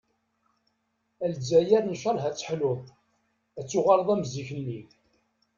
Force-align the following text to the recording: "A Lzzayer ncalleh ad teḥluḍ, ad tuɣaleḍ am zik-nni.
"A 1.23 1.25
Lzzayer 1.33 1.83
ncalleh 1.87 2.25
ad 2.29 2.35
teḥluḍ, 2.35 2.83
ad 3.59 3.65
tuɣaleḍ 3.69 4.07
am 4.13 4.23
zik-nni. 4.33 4.79